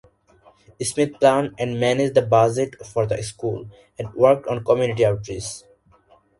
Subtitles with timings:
[0.81, 3.69] Smith planned and managed the budget for the school,
[3.99, 5.61] and worked on community outreach.